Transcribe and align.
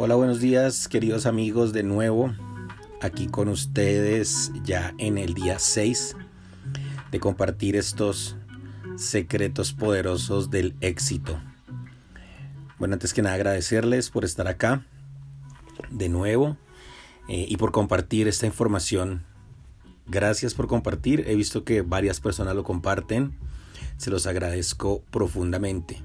Hola, 0.00 0.14
buenos 0.14 0.38
días 0.38 0.86
queridos 0.86 1.26
amigos 1.26 1.72
de 1.72 1.82
nuevo, 1.82 2.32
aquí 3.00 3.26
con 3.26 3.48
ustedes 3.48 4.52
ya 4.62 4.94
en 4.96 5.18
el 5.18 5.34
día 5.34 5.58
6 5.58 6.14
de 7.10 7.18
compartir 7.18 7.74
estos 7.74 8.36
secretos 8.96 9.72
poderosos 9.72 10.50
del 10.50 10.76
éxito. 10.82 11.42
Bueno, 12.78 12.94
antes 12.94 13.12
que 13.12 13.22
nada 13.22 13.34
agradecerles 13.34 14.10
por 14.10 14.24
estar 14.24 14.46
acá 14.46 14.86
de 15.90 16.08
nuevo 16.08 16.56
eh, 17.28 17.46
y 17.48 17.56
por 17.56 17.72
compartir 17.72 18.28
esta 18.28 18.46
información. 18.46 19.24
Gracias 20.06 20.54
por 20.54 20.68
compartir, 20.68 21.24
he 21.26 21.34
visto 21.34 21.64
que 21.64 21.82
varias 21.82 22.20
personas 22.20 22.54
lo 22.54 22.62
comparten, 22.62 23.36
se 23.96 24.10
los 24.10 24.28
agradezco 24.28 25.02
profundamente 25.10 26.00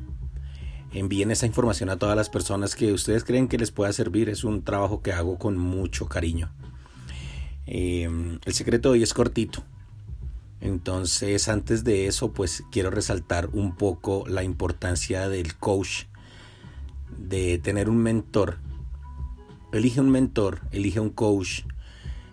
envíen 0.94 1.32
esa 1.32 1.46
información 1.46 1.90
a 1.90 1.98
todas 1.98 2.16
las 2.16 2.30
personas 2.30 2.76
que 2.76 2.94
ustedes 2.94 3.24
creen 3.24 3.48
que 3.48 3.58
les 3.58 3.72
pueda 3.72 3.92
servir. 3.94 4.30
Es 4.30 4.44
un 4.44 4.64
trabajo 4.64 5.02
que 5.02 5.12
hago 5.12 5.38
con 5.38 5.58
mucho 5.58 6.08
cariño. 6.08 6.52
Em, 7.66 8.40
el 8.46 8.54
secreto 8.54 8.90
de 8.90 8.94
hoy 8.94 9.04
es 9.04 9.14
cortito. 9.14 9.64
Entonces, 10.62 11.50
antes 11.50 11.84
de 11.84 12.08
eso, 12.08 12.32
pues 12.32 12.64
quiero 12.72 12.90
resaltar 12.90 13.50
un 13.52 13.76
poco 13.76 14.24
la 14.28 14.44
importancia 14.44 15.28
del 15.28 15.56
coach, 15.56 16.06
de 17.18 17.58
tener 17.58 17.90
un 17.90 17.98
mentor. 17.98 18.60
Elige 19.74 20.00
un 20.00 20.10
mentor, 20.10 20.62
elige 20.72 21.00
un 21.00 21.10
coach. 21.10 21.64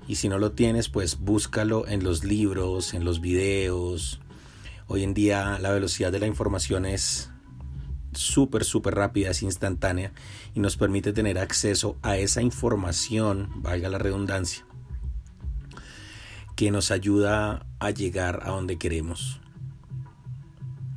Y 0.07 0.17
si 0.17 0.29
no 0.29 0.39
lo 0.39 0.53
tienes, 0.53 0.89
pues 0.89 1.19
búscalo 1.19 1.89
en 1.89 2.05
los 2.05 2.23
libros, 2.23 2.95
en 2.95 3.05
los 3.05 3.21
videos. 3.21 4.21
Hoy 4.87 5.05
en 5.05 5.15
día 5.15 5.59
la 5.61 5.71
velocidad 5.73 6.13
de 6.13 6.19
la 6.19 6.27
información 6.27 6.85
es 6.85 7.31
súper, 8.13 8.65
súper 8.65 8.95
rápida, 8.95 9.31
es 9.31 9.43
instantánea 9.43 10.13
y 10.55 10.61
nos 10.61 10.77
permite 10.77 11.13
tener 11.13 11.39
acceso 11.39 11.97
a 12.03 12.17
esa 12.17 12.43
información, 12.43 13.51
valga 13.57 13.89
la 13.89 13.99
redundancia, 13.99 14.65
que 16.57 16.71
nos 16.71 16.91
ayuda 16.91 17.67
a 17.79 17.91
llegar 17.91 18.41
a 18.45 18.51
donde 18.51 18.79
queremos. 18.79 19.41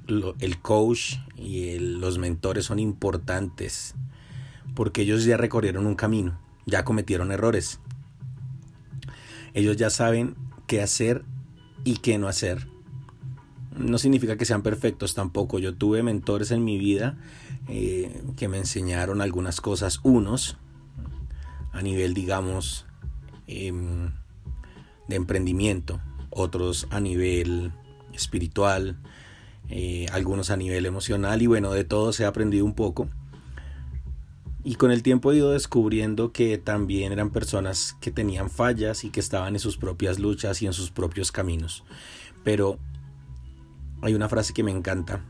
el 0.08 0.60
coach 0.62 1.16
y 1.38 1.80
los 1.80 2.18
mentores 2.18 2.66
son 2.66 2.80
importantes 2.80 3.96
porque 4.76 5.04
ellos 5.04 5.24
ya 5.24 5.38
recorrieron 5.38 5.86
un 5.86 5.96
camino, 5.96 6.40
ya 6.66 6.84
cometieron 6.84 7.32
errores. 7.32 7.80
Ellos 9.54 9.78
ya 9.78 9.90
saben 9.90 10.36
qué 10.68 10.82
hacer 10.82 11.24
y 11.84 11.98
qué 11.98 12.18
no 12.18 12.28
hacer 12.28 12.73
no 13.78 13.98
significa 13.98 14.38
que 14.38 14.46
sean 14.46 14.62
perfectos 14.62 15.14
tampoco. 15.14 15.60
Yo 15.60 15.76
tuve 15.76 16.04
mentores 16.04 16.52
en 16.52 16.64
mi 16.64 16.78
vida 16.78 17.18
eh, 17.68 18.24
que 18.38 18.48
me 18.48 18.58
enseñaron 18.58 19.22
algunas 19.22 19.62
cosas, 19.62 20.00
unos 20.04 20.58
a 21.72 21.82
nivel, 21.82 22.14
digamos, 22.14 22.86
em, 23.48 24.12
de 25.08 25.16
emprendimiento, 25.16 26.00
otros 26.30 26.88
a 26.92 27.00
nivel 27.00 27.72
espiritual, 28.14 28.98
eh, 29.70 30.06
algunos 30.12 30.50
a 30.52 30.58
nivel 30.58 30.86
emocional 30.86 31.42
y 31.42 31.48
bueno, 31.48 31.72
de 31.72 31.84
todo 31.84 32.14
se 32.14 32.26
ha 32.26 32.28
aprendido 32.28 32.66
un 32.66 32.76
poco. 32.76 33.10
Y 34.66 34.76
con 34.76 34.92
el 34.92 35.04
tiempo 35.04 35.32
he 35.32 35.38
ido 35.38 35.52
descubriendo 35.52 36.32
que 36.32 36.58
también 36.58 37.12
eran 37.12 37.32
personas 37.32 37.98
que 38.00 38.12
tenían 38.12 38.50
fallas 38.50 39.04
y 39.04 39.10
que 39.10 39.20
estaban 39.20 39.56
en 39.56 39.60
sus 39.60 39.78
propias 39.78 40.20
luchas 40.20 40.62
y 40.62 40.68
en 40.68 40.74
sus 40.74 40.90
propios 40.90 41.34
caminos. 41.34 41.84
Pero 42.46 42.80
hay 44.04 44.14
una 44.14 44.28
frase 44.28 44.54
que 44.54 44.64
me 44.64 44.72
encanta 44.72 45.24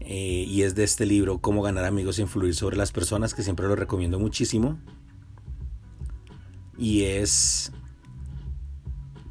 eh, 0.00 0.44
y 0.46 0.62
es 0.62 0.74
de 0.74 0.84
este 0.84 1.06
libro, 1.06 1.38
Cómo 1.38 1.62
ganar 1.62 1.84
amigos 1.84 2.18
e 2.18 2.22
influir 2.22 2.54
sobre 2.54 2.76
las 2.76 2.92
personas, 2.92 3.32
que 3.32 3.42
siempre 3.42 3.68
lo 3.68 3.76
recomiendo 3.76 4.18
muchísimo. 4.18 4.78
Y 6.76 7.04
es 7.04 7.70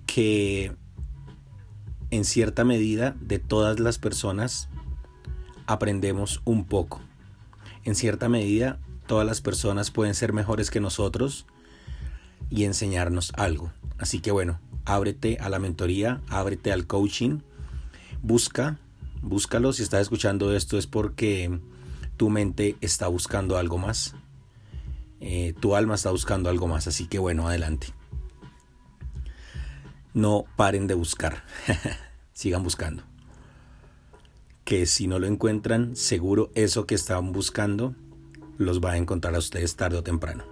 que 0.05 0.73
en 2.11 2.23
cierta 2.23 2.63
medida 2.63 3.15
de 3.19 3.39
todas 3.39 3.79
las 3.79 3.99
personas 3.99 4.69
aprendemos 5.67 6.41
un 6.45 6.65
poco. 6.65 7.01
En 7.83 7.93
cierta 7.93 8.29
medida 8.29 8.79
todas 9.05 9.27
las 9.27 9.41
personas 9.41 9.91
pueden 9.91 10.15
ser 10.15 10.31
mejores 10.31 10.71
que 10.71 10.79
nosotros 10.79 11.45
y 12.49 12.63
enseñarnos 12.63 13.33
algo. 13.35 13.73
Así 13.97 14.21
que 14.21 14.31
bueno, 14.31 14.61
ábrete 14.85 15.37
a 15.39 15.49
la 15.49 15.59
mentoría, 15.59 16.21
ábrete 16.29 16.71
al 16.71 16.87
coaching 16.87 17.41
Busca, 18.21 18.79
búscalo. 19.21 19.73
Si 19.73 19.83
estás 19.83 20.01
escuchando 20.01 20.53
esto 20.55 20.77
es 20.77 20.87
porque 20.87 21.59
tu 22.17 22.29
mente 22.29 22.75
está 22.81 23.07
buscando 23.07 23.57
algo 23.57 23.77
más. 23.77 24.15
Eh, 25.21 25.53
tu 25.59 25.75
alma 25.75 25.95
está 25.95 26.11
buscando 26.11 26.49
algo 26.49 26.67
más. 26.67 26.87
Así 26.87 27.07
que 27.07 27.17
bueno, 27.17 27.47
adelante. 27.47 27.87
No 30.13 30.45
paren 30.57 30.87
de 30.87 30.95
buscar. 30.95 31.43
Sigan 32.33 32.63
buscando. 32.63 33.03
Que 34.65 34.85
si 34.85 35.07
no 35.07 35.17
lo 35.17 35.27
encuentran, 35.27 35.95
seguro 35.95 36.51
eso 36.55 36.85
que 36.85 36.95
están 36.95 37.31
buscando 37.31 37.95
los 38.57 38.81
va 38.81 38.91
a 38.91 38.97
encontrar 38.97 39.33
a 39.35 39.39
ustedes 39.39 39.77
tarde 39.77 39.97
o 39.97 40.03
temprano. 40.03 40.43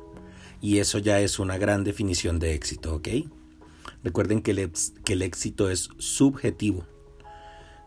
Y 0.61 0.79
eso 0.79 0.99
ya 0.99 1.19
es 1.19 1.37
una 1.37 1.57
gran 1.57 1.83
definición 1.83 2.39
de 2.39 2.53
éxito, 2.53 2.95
¿ok? 2.95 3.09
Recuerden 4.03 4.41
que 4.41 4.51
el, 4.51 4.71
que 5.03 5.13
el 5.13 5.21
éxito 5.21 5.69
es 5.69 5.89
subjetivo. 5.97 6.85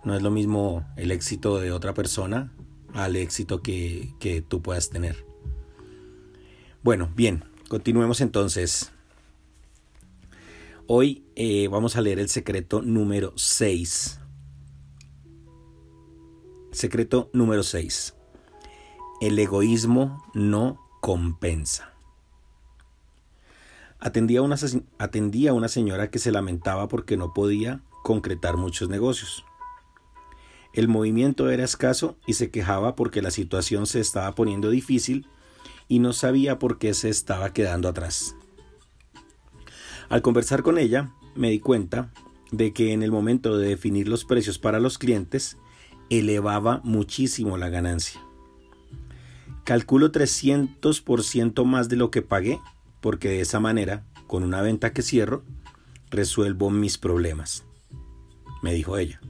No 0.05 0.15
es 0.17 0.23
lo 0.23 0.31
mismo 0.31 0.87
el 0.97 1.11
éxito 1.11 1.59
de 1.59 1.73
otra 1.73 1.93
persona 1.93 2.53
al 2.95 3.17
éxito 3.17 3.63
que, 3.63 4.45
tú 4.49 4.63
puedas 4.63 4.91
tener. 4.91 5.25
Bueno, 6.83 7.11
bien, 7.15 7.45
continuemos 7.69 8.21
entonces. 8.21 8.93
Hoy 10.87 11.25
eh, 11.37 11.69
vamos 11.69 11.97
a 11.97 12.01
leer 12.01 12.19
el 12.19 12.29
secreto 12.29 12.83
número 12.83 13.33
6. 13.37 14.21
Secreto 16.73 17.31
número 17.33 17.63
6. 17.63 18.15
El 19.21 19.39
egoísmo 19.39 20.25
no 20.35 20.81
compensa. 21.01 21.93
Atendía 23.99 24.41
una, 24.41 24.57
atendía 24.99 25.51
a 25.51 25.55
una 25.55 25.69
señora 25.69 26.11
que 26.11 26.19
se 26.19 26.33
lamentaba 26.33 26.89
porque 26.89 27.19
no 27.19 27.35
podía 27.35 27.83
concretar 28.03 28.57
muchos 28.57 28.89
negocios. 28.89 29.45
El 30.73 30.87
movimiento 30.87 31.51
era 31.51 31.65
escaso 31.65 32.17
y 32.27 32.35
se 32.35 32.51
quejaba 32.51 32.95
porque 32.95 33.23
la 33.23 33.31
situación 33.31 33.87
se 33.87 34.01
estaba 34.01 34.35
poniendo 34.35 34.71
difícil 34.71 35.27
y 35.89 35.99
no 35.99 36.13
sabía 36.13 36.59
por 36.59 36.79
qué 36.79 36.95
se 36.95 37.09
estaba 37.09 37.53
quedando 37.53 37.89
atrás. 37.89 38.37
Al 40.09 40.23
conversar 40.23 40.63
con 40.63 40.79
ella, 40.79 41.13
me 41.35 41.51
di 41.51 41.59
cuenta 41.59 42.13
de 42.53 42.73
que 42.73 42.93
en 42.93 43.03
el 43.03 43.11
momento 43.11 43.59
de 43.59 43.69
definir 43.69 44.09
los 44.09 44.25
precios 44.25 44.59
para 44.59 44.79
los 44.79 44.99
clientes, 44.99 45.57
elevaba 46.09 46.81
muchísimo 46.85 47.57
la 47.57 47.69
ganancia. 47.69 48.21
Calculo 49.65 50.11
300% 50.11 51.65
más 51.65 51.89
de 51.89 51.97
lo 51.97 52.11
que 52.11 52.23
pagué, 52.23 52.61
porque 53.01 53.29
de 53.29 53.41
esa 53.41 53.61
manera, 53.61 54.05
con 54.27 54.43
una 54.43 54.63
venta 54.63 54.93
que 54.93 55.03
cierro, 55.03 55.45
resuelvo 56.11 56.71
mis 56.71 56.99
problemas, 56.99 57.65
me 58.63 58.75
dijo 58.75 58.99
ella 58.99 59.21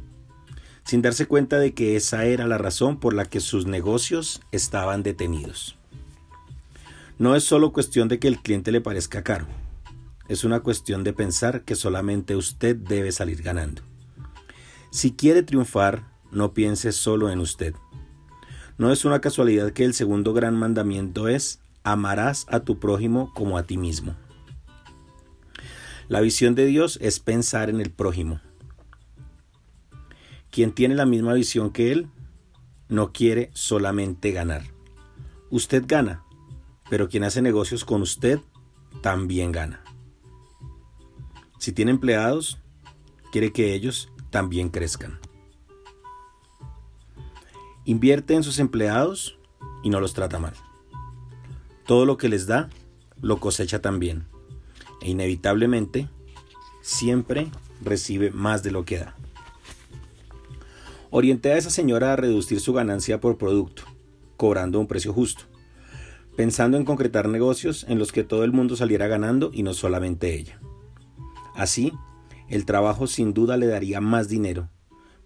sin 0.91 1.03
darse 1.03 1.27
cuenta 1.27 1.61
de 1.61 1.73
que 1.73 1.95
esa 1.95 2.25
era 2.25 2.49
la 2.49 2.59
razón 2.59 2.99
por 2.99 3.15
la 3.15 3.25
que 3.25 3.39
sus 3.39 3.65
negocios 3.65 4.41
estaban 4.51 5.05
detenidos. 5.05 5.77
No 7.17 7.37
es 7.37 7.45
solo 7.45 7.73
cuestión 7.73 8.09
de 8.09 8.19
que 8.19 8.27
el 8.27 8.41
cliente 8.41 8.73
le 8.73 8.81
parezca 8.81 9.23
caro, 9.23 9.47
es 10.29 10.43
una 10.43 10.59
cuestión 10.59 11.05
de 11.05 11.13
pensar 11.13 11.63
que 11.63 11.77
solamente 11.77 12.35
usted 12.35 12.75
debe 12.75 13.13
salir 13.13 13.41
ganando. 13.41 13.83
Si 14.91 15.13
quiere 15.13 15.45
triunfar, 15.45 16.09
no 16.33 16.55
piense 16.55 16.91
solo 16.91 17.31
en 17.31 17.39
usted. 17.39 17.73
No 18.77 18.91
es 18.91 19.05
una 19.05 19.21
casualidad 19.21 19.71
que 19.71 19.85
el 19.85 19.95
segundo 19.95 20.33
gran 20.33 20.57
mandamiento 20.57 21.29
es 21.29 21.61
amarás 21.85 22.47
a 22.49 22.65
tu 22.65 22.81
prójimo 22.81 23.33
como 23.33 23.59
a 23.59 23.63
ti 23.63 23.77
mismo. 23.77 24.17
La 26.09 26.21
visión 26.21 26.57
de 26.57 26.67
Dios 26.67 26.99
es 27.01 27.21
pensar 27.21 27.71
en 27.71 27.81
el 27.81 27.93
prójimo, 27.93 28.41
quien 30.51 30.73
tiene 30.73 30.95
la 30.95 31.07
misma 31.07 31.35
visión 31.35 31.71
que 31.71 31.93
él 31.93 32.09
no 32.89 33.13
quiere 33.13 33.51
solamente 33.55 34.33
ganar. 34.33 34.65
Usted 35.51 35.85
gana, 35.87 36.25
pero 36.89 37.09
quien 37.09 37.25
hace 37.25 37.41
negocios 37.41 37.85
con 37.85 38.03
usted 38.03 38.41
también 39.01 39.53
gana. 39.53 39.83
Si 41.59 41.73
tiene 41.73 41.93
empleados, 41.93 42.59
quiere 43.33 43.53
que 43.53 43.75
ellos 43.75 44.11
también 44.31 44.71
crezcan. 44.71 45.19
Invierte 47.85 48.35
en 48.35 48.43
sus 48.43 48.59
empleados 48.59 49.39
y 49.83 49.91
no 49.91 50.01
los 50.01 50.15
trata 50.15 50.39
mal. 50.39 50.55
Todo 51.87 52.07
lo 52.07 52.17
que 52.17 52.29
les 52.29 52.47
da, 52.47 52.69
lo 53.21 53.39
cosecha 53.39 53.81
también. 53.81 54.27
E 55.01 55.11
inevitablemente, 55.11 56.09
siempre 56.83 57.49
recibe 57.83 58.31
más 58.31 58.63
de 58.63 58.71
lo 58.71 58.85
que 58.85 58.99
da. 58.99 59.17
Orienté 61.13 61.53
a 61.53 61.57
esa 61.57 61.71
señora 61.71 62.13
a 62.13 62.17
reducir 62.17 62.61
su 62.61 62.73
ganancia 62.73 63.21
por 63.21 63.37
producto, 63.37 63.83
cobrando 64.37 64.79
un 64.79 64.87
precio 64.87 65.13
justo. 65.13 65.45
pensando 66.37 66.79
en 66.79 66.85
concretar 66.85 67.29
negocios 67.29 67.85
en 67.89 67.99
los 67.99 68.13
que 68.13 68.25
todo 68.25 68.45
el 68.45 68.53
mundo 68.53 68.75
saliera 68.75 69.09
ganando 69.09 69.51
y 69.53 69.63
no 69.63 69.75
solamente 69.75 70.35
ella. 70.35 70.59
Así, 71.55 71.93
el 72.49 72.65
trabajo 72.65 73.07
sin 73.07 73.35
duda 73.35 73.59
le 73.59 73.67
daría 73.67 74.01
más 74.01 74.29
dinero, 74.29 74.71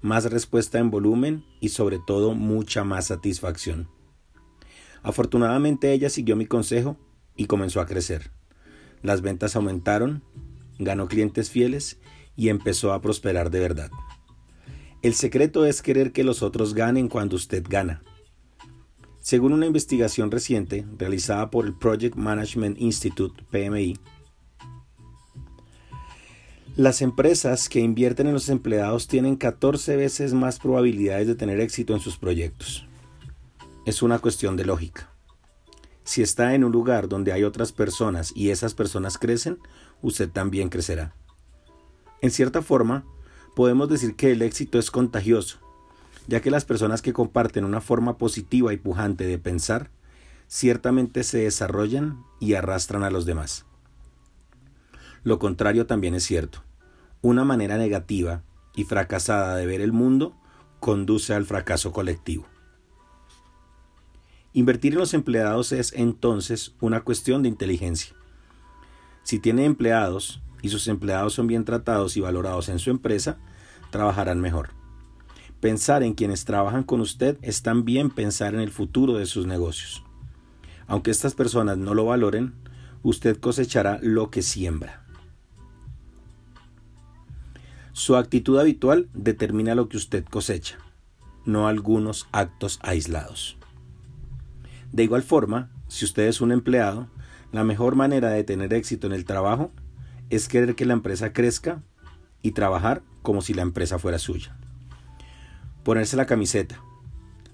más 0.00 0.24
respuesta 0.24 0.78
en 0.78 0.90
volumen 0.90 1.44
y 1.60 1.68
sobre 1.68 2.00
todo 2.04 2.34
mucha 2.34 2.82
más 2.82 3.06
satisfacción. 3.06 3.88
Afortunadamente 5.02 5.92
ella 5.92 6.10
siguió 6.10 6.34
mi 6.34 6.46
consejo 6.46 6.96
y 7.36 7.44
comenzó 7.44 7.80
a 7.80 7.86
crecer. 7.86 8.32
Las 9.02 9.20
ventas 9.20 9.54
aumentaron, 9.54 10.24
ganó 10.78 11.06
clientes 11.06 11.48
fieles 11.50 12.00
y 12.34 12.48
empezó 12.48 12.92
a 12.92 13.00
prosperar 13.02 13.50
de 13.50 13.60
verdad. 13.60 13.90
El 15.04 15.12
secreto 15.12 15.66
es 15.66 15.82
querer 15.82 16.12
que 16.12 16.24
los 16.24 16.42
otros 16.42 16.72
ganen 16.72 17.08
cuando 17.08 17.36
usted 17.36 17.62
gana. 17.68 18.02
Según 19.20 19.52
una 19.52 19.66
investigación 19.66 20.30
reciente 20.30 20.86
realizada 20.96 21.50
por 21.50 21.66
el 21.66 21.74
Project 21.74 22.16
Management 22.16 22.80
Institute, 22.80 23.44
PMI, 23.50 23.98
las 26.76 27.02
empresas 27.02 27.68
que 27.68 27.80
invierten 27.80 28.28
en 28.28 28.32
los 28.32 28.48
empleados 28.48 29.06
tienen 29.06 29.36
14 29.36 29.94
veces 29.96 30.32
más 30.32 30.58
probabilidades 30.58 31.26
de 31.26 31.34
tener 31.34 31.60
éxito 31.60 31.92
en 31.92 32.00
sus 32.00 32.16
proyectos. 32.16 32.86
Es 33.84 34.02
una 34.02 34.20
cuestión 34.20 34.56
de 34.56 34.64
lógica. 34.64 35.12
Si 36.02 36.22
está 36.22 36.54
en 36.54 36.64
un 36.64 36.72
lugar 36.72 37.10
donde 37.10 37.34
hay 37.34 37.44
otras 37.44 37.72
personas 37.72 38.32
y 38.34 38.48
esas 38.48 38.72
personas 38.72 39.18
crecen, 39.18 39.58
usted 40.00 40.30
también 40.30 40.70
crecerá. 40.70 41.14
En 42.22 42.30
cierta 42.30 42.62
forma, 42.62 43.04
podemos 43.54 43.88
decir 43.88 44.16
que 44.16 44.32
el 44.32 44.42
éxito 44.42 44.78
es 44.78 44.90
contagioso, 44.90 45.58
ya 46.26 46.40
que 46.40 46.50
las 46.50 46.64
personas 46.64 47.02
que 47.02 47.12
comparten 47.12 47.64
una 47.64 47.80
forma 47.80 48.18
positiva 48.18 48.72
y 48.72 48.76
pujante 48.76 49.26
de 49.26 49.38
pensar, 49.38 49.90
ciertamente 50.48 51.22
se 51.22 51.38
desarrollan 51.38 52.24
y 52.40 52.54
arrastran 52.54 53.02
a 53.02 53.10
los 53.10 53.26
demás. 53.26 53.66
Lo 55.22 55.38
contrario 55.38 55.86
también 55.86 56.14
es 56.14 56.24
cierto. 56.24 56.62
Una 57.22 57.44
manera 57.44 57.78
negativa 57.78 58.42
y 58.74 58.84
fracasada 58.84 59.56
de 59.56 59.66
ver 59.66 59.80
el 59.80 59.92
mundo 59.92 60.36
conduce 60.80 61.32
al 61.32 61.46
fracaso 61.46 61.92
colectivo. 61.92 62.46
Invertir 64.52 64.92
en 64.92 65.00
los 65.00 65.14
empleados 65.14 65.72
es 65.72 65.92
entonces 65.94 66.74
una 66.80 67.00
cuestión 67.00 67.42
de 67.42 67.48
inteligencia. 67.48 68.14
Si 69.24 69.38
tiene 69.38 69.64
empleados 69.64 70.43
y 70.64 70.70
sus 70.70 70.88
empleados 70.88 71.34
son 71.34 71.46
bien 71.46 71.66
tratados 71.66 72.16
y 72.16 72.20
valorados 72.20 72.70
en 72.70 72.78
su 72.78 72.88
empresa, 72.88 73.36
trabajarán 73.90 74.40
mejor. 74.40 74.70
Pensar 75.60 76.02
en 76.02 76.14
quienes 76.14 76.46
trabajan 76.46 76.84
con 76.84 77.02
usted 77.02 77.36
es 77.42 77.62
también 77.62 78.08
pensar 78.08 78.54
en 78.54 78.60
el 78.60 78.70
futuro 78.70 79.18
de 79.18 79.26
sus 79.26 79.46
negocios. 79.46 80.02
Aunque 80.86 81.10
estas 81.10 81.34
personas 81.34 81.76
no 81.76 81.92
lo 81.92 82.06
valoren, 82.06 82.54
usted 83.02 83.38
cosechará 83.38 83.98
lo 84.00 84.30
que 84.30 84.40
siembra. 84.40 85.04
Su 87.92 88.16
actitud 88.16 88.58
habitual 88.58 89.10
determina 89.12 89.74
lo 89.74 89.90
que 89.90 89.98
usted 89.98 90.24
cosecha, 90.24 90.78
no 91.44 91.68
algunos 91.68 92.26
actos 92.32 92.78
aislados. 92.82 93.58
De 94.92 95.04
igual 95.04 95.22
forma, 95.22 95.70
si 95.88 96.06
usted 96.06 96.22
es 96.22 96.40
un 96.40 96.52
empleado, 96.52 97.08
la 97.52 97.64
mejor 97.64 97.96
manera 97.96 98.30
de 98.30 98.44
tener 98.44 98.72
éxito 98.72 99.06
en 99.06 99.12
el 99.12 99.26
trabajo 99.26 99.70
es 100.30 100.48
querer 100.48 100.74
que 100.74 100.84
la 100.84 100.94
empresa 100.94 101.32
crezca 101.32 101.82
y 102.42 102.52
trabajar 102.52 103.02
como 103.22 103.42
si 103.42 103.54
la 103.54 103.62
empresa 103.62 103.98
fuera 103.98 104.18
suya. 104.18 104.56
Ponerse 105.82 106.16
la 106.16 106.26
camiseta. 106.26 106.80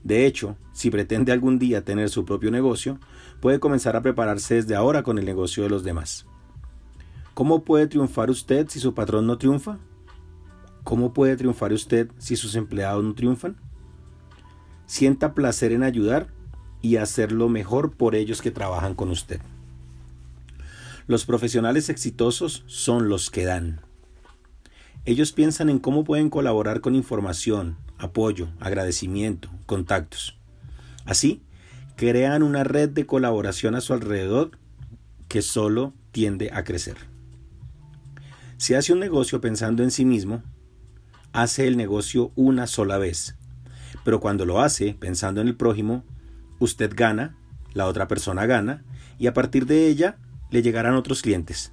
De 0.02 0.26
hecho, 0.26 0.56
si 0.72 0.90
pretende 0.90 1.32
algún 1.32 1.58
día 1.58 1.84
tener 1.84 2.08
su 2.08 2.25
propio 2.25 2.50
negocio, 2.50 2.99
puede 3.40 3.61
comenzar 3.61 3.96
a 3.96 4.02
prepararse 4.02 4.55
desde 4.55 4.75
ahora 4.75 5.02
con 5.02 5.19
el 5.19 5.26
negocio 5.26 5.62
de 5.62 5.70
los 5.70 5.84
demás. 5.84 6.26
¿Cómo 7.34 7.64
puede 7.64 7.87
triunfar 7.87 8.31
usted 8.31 8.69
si 8.69 8.81
su 8.81 8.94
patrón 8.94 9.26
no 9.26 9.38
triunfa? 9.38 9.78
¿Cómo 10.84 11.12
puede 11.12 11.37
triunfar 11.37 11.73
usted 11.73 12.11
si 12.19 12.37
sus 12.37 12.55
empleados 12.55 13.05
no 13.05 13.14
triunfan? 13.14 13.56
Sienta 14.87 15.34
placer 15.34 15.73
en 15.73 15.82
ayudar 15.82 16.28
y 16.82 16.96
hacer 16.96 17.32
lo 17.32 17.49
mejor 17.49 17.93
por 17.93 18.14
ellos 18.14 18.43
que 18.43 18.50
trabajan 18.50 18.94
con 18.94 19.11
usted. 19.11 19.40
Los 21.10 21.26
profesionales 21.26 21.88
exitosos 21.88 22.62
son 22.68 23.08
los 23.08 23.30
que 23.30 23.44
dan. 23.44 23.80
Ellos 25.04 25.32
piensan 25.32 25.68
en 25.68 25.80
cómo 25.80 26.04
pueden 26.04 26.30
colaborar 26.30 26.80
con 26.80 26.94
información, 26.94 27.78
apoyo, 27.98 28.46
agradecimiento, 28.60 29.50
contactos. 29.66 30.38
Así, 31.06 31.42
crean 31.96 32.44
una 32.44 32.62
red 32.62 32.90
de 32.90 33.06
colaboración 33.06 33.74
a 33.74 33.80
su 33.80 33.92
alrededor 33.92 34.52
que 35.26 35.42
solo 35.42 35.94
tiende 36.12 36.52
a 36.52 36.62
crecer. 36.62 36.96
Si 38.56 38.74
hace 38.74 38.92
un 38.92 39.00
negocio 39.00 39.40
pensando 39.40 39.82
en 39.82 39.90
sí 39.90 40.04
mismo, 40.04 40.44
hace 41.32 41.66
el 41.66 41.76
negocio 41.76 42.30
una 42.36 42.68
sola 42.68 42.98
vez. 42.98 43.34
Pero 44.04 44.20
cuando 44.20 44.46
lo 44.46 44.60
hace 44.60 44.94
pensando 44.94 45.40
en 45.40 45.48
el 45.48 45.56
prójimo, 45.56 46.04
usted 46.60 46.92
gana, 46.94 47.34
la 47.74 47.86
otra 47.86 48.06
persona 48.06 48.46
gana, 48.46 48.84
y 49.18 49.26
a 49.26 49.34
partir 49.34 49.66
de 49.66 49.88
ella 49.88 50.16
le 50.50 50.62
llegarán 50.62 50.94
otros 50.94 51.23
clientes. 51.23 51.73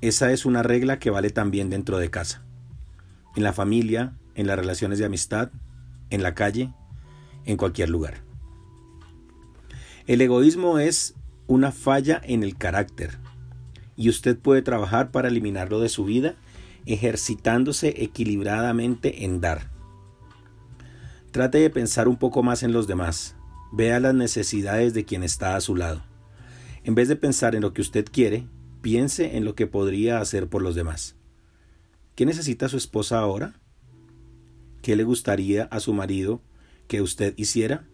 Esa 0.00 0.32
es 0.32 0.46
una 0.46 0.62
regla 0.62 0.98
que 0.98 1.10
vale 1.10 1.30
también 1.30 1.68
dentro 1.70 1.98
de 1.98 2.10
casa. 2.10 2.42
En 3.36 3.42
la 3.42 3.52
familia, 3.52 4.14
en 4.34 4.46
las 4.46 4.58
relaciones 4.58 4.98
de 4.98 5.04
amistad, 5.04 5.50
en 6.08 6.22
la 6.22 6.34
calle, 6.34 6.72
en 7.44 7.56
cualquier 7.56 7.90
lugar. 7.90 8.22
El 10.06 10.20
egoísmo 10.20 10.78
es 10.78 11.14
una 11.46 11.72
falla 11.72 12.20
en 12.24 12.42
el 12.42 12.56
carácter 12.56 13.18
y 13.96 14.08
usted 14.08 14.38
puede 14.38 14.62
trabajar 14.62 15.10
para 15.10 15.28
eliminarlo 15.28 15.80
de 15.80 15.88
su 15.88 16.04
vida 16.04 16.34
ejercitándose 16.86 18.02
equilibradamente 18.02 19.24
en 19.24 19.40
dar. 19.40 19.70
Trate 21.30 21.58
de 21.58 21.70
pensar 21.70 22.08
un 22.08 22.16
poco 22.16 22.42
más 22.42 22.62
en 22.62 22.72
los 22.72 22.86
demás. 22.86 23.36
Vea 23.72 24.00
las 24.00 24.14
necesidades 24.14 24.94
de 24.94 25.04
quien 25.04 25.22
está 25.22 25.54
a 25.54 25.60
su 25.60 25.76
lado. 25.76 26.02
En 26.84 26.94
vez 26.94 27.08
de 27.08 27.16
pensar 27.16 27.54
en 27.54 27.62
lo 27.62 27.72
que 27.74 27.82
usted 27.82 28.06
quiere, 28.10 28.46
piense 28.80 29.36
en 29.36 29.44
lo 29.44 29.54
que 29.54 29.66
podría 29.66 30.20
hacer 30.20 30.48
por 30.48 30.62
los 30.62 30.74
demás. 30.74 31.16
¿Qué 32.14 32.24
necesita 32.24 32.68
su 32.68 32.76
esposa 32.76 33.18
ahora? 33.18 33.54
¿Qué 34.82 34.96
le 34.96 35.04
gustaría 35.04 35.64
a 35.64 35.80
su 35.80 35.92
marido 35.92 36.40
que 36.88 37.02
usted 37.02 37.34
hiciera? 37.36 37.86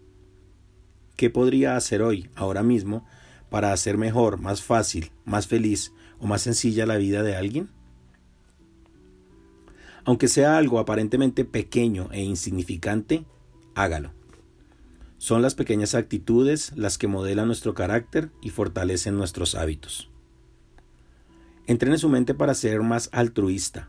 ¿Qué 1.16 1.30
podría 1.30 1.76
hacer 1.76 2.02
hoy, 2.02 2.30
ahora 2.34 2.62
mismo, 2.62 3.06
para 3.50 3.72
hacer 3.72 3.98
mejor, 3.98 4.38
más 4.38 4.62
fácil, 4.62 5.10
más 5.24 5.46
feliz 5.46 5.92
o 6.20 6.26
más 6.26 6.42
sencilla 6.42 6.86
la 6.86 6.96
vida 6.96 7.22
de 7.22 7.34
alguien? 7.34 7.70
Aunque 10.04 10.28
sea 10.28 10.56
algo 10.56 10.78
aparentemente 10.78 11.44
pequeño 11.44 12.08
e 12.12 12.22
insignificante, 12.22 13.24
hágalo. 13.74 14.15
Son 15.18 15.40
las 15.40 15.54
pequeñas 15.54 15.94
actitudes 15.94 16.72
las 16.76 16.98
que 16.98 17.06
modelan 17.06 17.46
nuestro 17.46 17.74
carácter 17.74 18.30
y 18.42 18.50
fortalecen 18.50 19.16
nuestros 19.16 19.54
hábitos. 19.54 20.10
Entrene 21.66 21.98
su 21.98 22.08
mente 22.08 22.34
para 22.34 22.54
ser 22.54 22.82
más 22.82 23.08
altruista, 23.12 23.88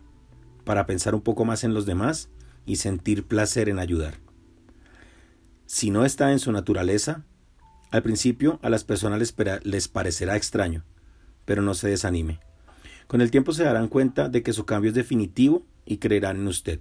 para 0.64 0.86
pensar 0.86 1.14
un 1.14 1.22
poco 1.22 1.46
más 1.46 1.64
en 1.64 1.74
los 1.74 1.86
demás 1.86 2.30
y 2.66 2.78
sentir 2.78 3.26
placer 3.26 3.70
en 3.70 3.78
ayudar. 3.78 4.16
Si 5.66 5.92
no 5.92 6.06
está 6.06 6.32
en 6.32 6.40
su 6.40 6.52
naturaleza, 6.52 7.26
al 7.92 8.04
principio 8.04 8.60
a 8.64 8.70
las 8.70 8.84
personas 8.84 9.20
les, 9.20 9.36
les 9.64 9.88
parecerá 9.90 10.38
extraño, 10.38 10.86
pero 11.46 11.62
no 11.62 11.74
se 11.74 11.90
desanime. 11.90 12.40
Con 13.08 13.22
el 13.22 13.32
tiempo 13.32 13.52
se 13.52 13.64
darán 13.64 13.90
cuenta 13.90 14.30
de 14.30 14.44
que 14.44 14.54
su 14.54 14.66
cambio 14.66 14.90
es 14.90 14.96
definitivo 14.96 15.66
y 15.86 15.98
creerán 15.98 16.38
en 16.38 16.48
usted. 16.48 16.80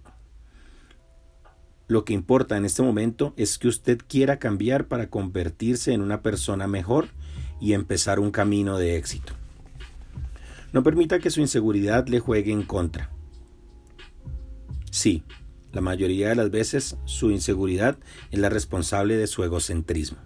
Lo 1.89 2.05
que 2.05 2.15
importa 2.15 2.57
en 2.57 2.65
este 2.65 2.83
momento 2.83 3.33
es 3.37 3.59
que 3.59 3.69
usted 3.69 3.99
quiera 4.07 4.39
cambiar 4.39 4.89
para 4.89 5.09
convertirse 5.09 5.93
en 5.93 6.03
una 6.03 6.21
persona 6.21 6.67
mejor 6.67 7.09
y 7.61 7.75
empezar 7.75 8.19
un 8.19 8.33
camino 8.33 8.77
de 8.79 8.97
éxito. 8.97 9.35
No 10.73 10.83
permita 10.83 11.21
que 11.21 11.31
su 11.31 11.41
inseguridad 11.41 12.09
le 12.09 12.19
juegue 12.19 12.53
en 12.53 12.63
contra. 12.63 13.11
Sí, 14.91 15.23
la 15.73 15.81
mayoría 15.81 16.31
de 16.31 16.35
las 16.35 16.51
veces 16.51 16.97
su 17.05 17.31
inseguridad 17.31 17.99
es 18.31 18.39
la 18.41 18.49
responsable 18.49 19.17
de 19.17 19.27
su 19.27 19.45
egocentrismo. 19.45 20.19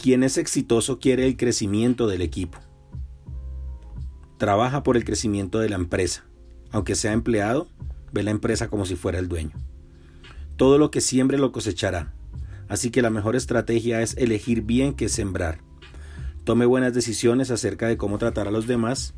Quien 0.00 0.22
es 0.22 0.38
exitoso 0.38 1.00
quiere 1.00 1.26
el 1.26 1.36
crecimiento 1.36 2.06
del 2.06 2.22
equipo. 2.22 2.58
Trabaja 4.36 4.84
por 4.84 4.96
el 4.96 5.04
crecimiento 5.04 5.58
de 5.58 5.68
la 5.68 5.76
empresa. 5.76 6.27
Aunque 6.70 6.94
sea 6.94 7.12
empleado, 7.12 7.68
ve 8.12 8.22
la 8.22 8.30
empresa 8.30 8.68
como 8.68 8.86
si 8.86 8.96
fuera 8.96 9.18
el 9.18 9.28
dueño. 9.28 9.52
Todo 10.56 10.78
lo 10.78 10.90
que 10.90 11.00
siembre 11.00 11.38
lo 11.38 11.52
cosechará. 11.52 12.12
Así 12.68 12.90
que 12.90 13.02
la 13.02 13.10
mejor 13.10 13.36
estrategia 13.36 14.02
es 14.02 14.16
elegir 14.16 14.62
bien 14.62 14.94
qué 14.94 15.08
sembrar. 15.08 15.58
Tome 16.44 16.66
buenas 16.66 16.94
decisiones 16.94 17.50
acerca 17.50 17.88
de 17.88 17.96
cómo 17.96 18.18
tratar 18.18 18.48
a 18.48 18.50
los 18.50 18.66
demás 18.66 19.14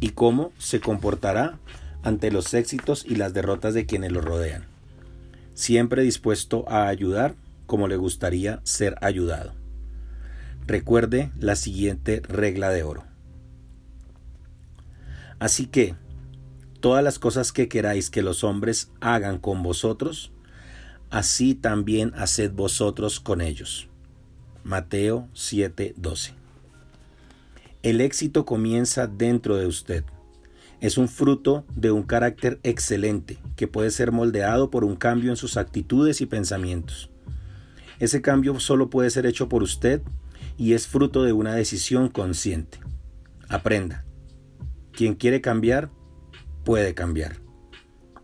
y 0.00 0.10
cómo 0.10 0.52
se 0.58 0.80
comportará 0.80 1.58
ante 2.02 2.30
los 2.30 2.54
éxitos 2.54 3.04
y 3.06 3.16
las 3.16 3.34
derrotas 3.34 3.74
de 3.74 3.86
quienes 3.86 4.12
lo 4.12 4.20
rodean. 4.20 4.64
siempre 5.54 6.02
dispuesto 6.02 6.68
a 6.68 6.86
ayudar 6.86 7.34
como 7.66 7.88
le 7.88 7.96
gustaría 7.96 8.60
ser 8.62 8.96
ayudado. 9.00 9.54
Recuerde 10.66 11.32
la 11.38 11.56
siguiente 11.56 12.20
regla 12.28 12.70
de 12.70 12.82
oro. 12.82 13.04
Así 15.38 15.66
que, 15.66 15.94
todas 16.86 17.02
las 17.02 17.18
cosas 17.18 17.50
que 17.50 17.66
queráis 17.66 18.10
que 18.10 18.22
los 18.22 18.44
hombres 18.44 18.92
hagan 19.00 19.38
con 19.38 19.64
vosotros, 19.64 20.30
así 21.10 21.56
también 21.56 22.12
haced 22.14 22.52
vosotros 22.52 23.18
con 23.18 23.40
ellos. 23.40 23.88
Mateo 24.62 25.28
7:12. 25.34 26.34
El 27.82 28.00
éxito 28.00 28.44
comienza 28.44 29.08
dentro 29.08 29.56
de 29.56 29.66
usted. 29.66 30.04
Es 30.80 30.96
un 30.96 31.08
fruto 31.08 31.64
de 31.74 31.90
un 31.90 32.04
carácter 32.04 32.60
excelente 32.62 33.38
que 33.56 33.66
puede 33.66 33.90
ser 33.90 34.12
moldeado 34.12 34.70
por 34.70 34.84
un 34.84 34.94
cambio 34.94 35.30
en 35.30 35.36
sus 35.36 35.56
actitudes 35.56 36.20
y 36.20 36.26
pensamientos. 36.26 37.10
Ese 37.98 38.22
cambio 38.22 38.60
solo 38.60 38.90
puede 38.90 39.10
ser 39.10 39.26
hecho 39.26 39.48
por 39.48 39.64
usted 39.64 40.02
y 40.56 40.74
es 40.74 40.86
fruto 40.86 41.24
de 41.24 41.32
una 41.32 41.52
decisión 41.52 42.08
consciente. 42.10 42.78
Aprenda. 43.48 44.04
Quien 44.92 45.16
quiere 45.16 45.40
cambiar, 45.40 45.90
puede 46.66 46.94
cambiar. 46.94 47.36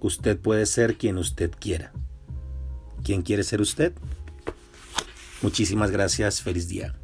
Usted 0.00 0.36
puede 0.36 0.66
ser 0.66 0.98
quien 0.98 1.16
usted 1.16 1.52
quiera. 1.52 1.92
¿Quién 3.04 3.22
quiere 3.22 3.44
ser 3.44 3.60
usted? 3.60 3.92
Muchísimas 5.42 5.92
gracias. 5.92 6.42
Feliz 6.42 6.66
día. 6.66 7.01